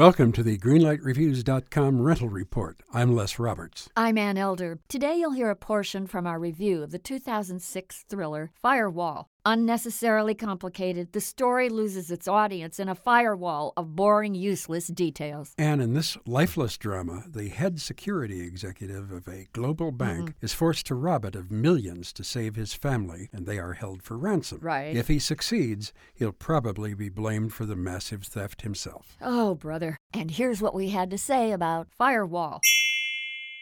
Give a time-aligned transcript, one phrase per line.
[0.00, 2.80] Welcome to the GreenlightReviews.com rental report.
[2.90, 3.90] I'm Les Roberts.
[3.94, 4.78] I'm Ann Elder.
[4.88, 9.28] Today you'll hear a portion from our review of the 2006 thriller Firewall.
[9.46, 15.54] Unnecessarily complicated, the story loses its audience in a firewall of boring, useless details.
[15.56, 20.44] And in this lifeless drama, the head security executive of a global bank mm-hmm.
[20.44, 24.02] is forced to rob it of millions to save his family, and they are held
[24.02, 24.58] for ransom.
[24.60, 24.94] Right.
[24.94, 29.16] If he succeeds, he'll probably be blamed for the massive theft himself.
[29.22, 29.96] Oh, brother.
[30.12, 32.60] And here's what we had to say about Firewall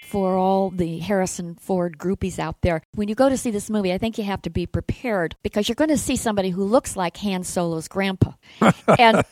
[0.03, 2.83] for all the Harrison Ford groupies out there.
[2.95, 5.69] When you go to see this movie, I think you have to be prepared because
[5.69, 8.33] you're going to see somebody who looks like Han Solo's grandpa.
[8.99, 9.23] and,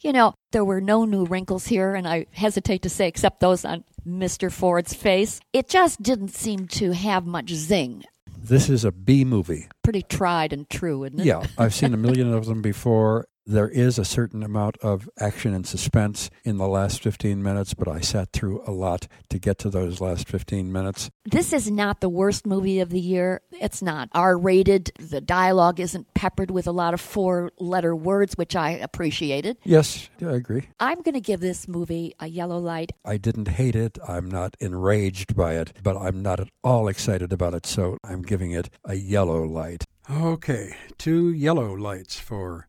[0.00, 3.64] you know, there were no new wrinkles here, and I hesitate to say except those
[3.64, 4.50] on Mr.
[4.50, 5.40] Ford's face.
[5.52, 8.04] It just didn't seem to have much zing.
[8.38, 9.66] This is a B movie.
[9.82, 11.26] Pretty tried and true, isn't it?
[11.26, 15.54] Yeah, I've seen a million of them before, there is a certain amount of action
[15.54, 19.58] and suspense in the last 15 minutes, but I sat through a lot to get
[19.60, 21.10] to those last 15 minutes.
[21.24, 23.40] This is not the worst movie of the year.
[23.52, 24.90] It's not R rated.
[24.98, 29.56] The dialogue isn't peppered with a lot of four letter words, which I appreciated.
[29.64, 30.68] Yes, I agree.
[30.80, 32.92] I'm going to give this movie a yellow light.
[33.04, 33.98] I didn't hate it.
[34.06, 38.22] I'm not enraged by it, but I'm not at all excited about it, so I'm
[38.22, 39.84] giving it a yellow light.
[40.10, 42.68] Okay, two yellow lights for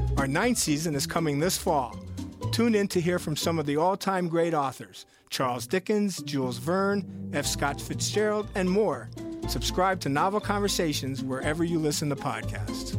[0.21, 1.97] Our ninth season is coming this fall.
[2.51, 6.59] Tune in to hear from some of the all time great authors Charles Dickens, Jules
[6.59, 7.47] Verne, F.
[7.47, 9.09] Scott Fitzgerald, and more.
[9.47, 12.95] Subscribe to Novel Conversations wherever you listen to podcasts.